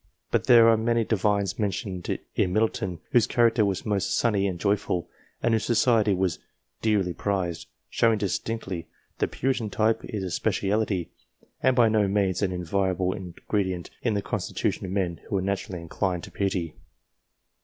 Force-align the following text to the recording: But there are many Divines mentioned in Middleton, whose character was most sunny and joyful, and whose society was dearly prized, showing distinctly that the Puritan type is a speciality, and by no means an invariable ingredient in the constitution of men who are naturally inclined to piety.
But 0.31 0.45
there 0.45 0.67
are 0.67 0.77
many 0.77 1.03
Divines 1.03 1.59
mentioned 1.59 2.17
in 2.35 2.51
Middleton, 2.53 3.01
whose 3.11 3.27
character 3.27 3.63
was 3.63 3.85
most 3.85 4.17
sunny 4.17 4.47
and 4.47 4.59
joyful, 4.59 5.07
and 5.43 5.53
whose 5.53 5.63
society 5.65 6.15
was 6.15 6.39
dearly 6.81 7.13
prized, 7.13 7.67
showing 7.87 8.17
distinctly 8.17 8.87
that 9.19 9.31
the 9.31 9.37
Puritan 9.37 9.69
type 9.69 10.03
is 10.05 10.23
a 10.23 10.31
speciality, 10.31 11.11
and 11.61 11.75
by 11.75 11.87
no 11.87 12.07
means 12.07 12.41
an 12.41 12.51
invariable 12.51 13.13
ingredient 13.13 13.91
in 14.01 14.15
the 14.15 14.23
constitution 14.23 14.87
of 14.87 14.91
men 14.91 15.21
who 15.29 15.37
are 15.37 15.41
naturally 15.43 15.79
inclined 15.83 16.23
to 16.23 16.31
piety. 16.31 16.73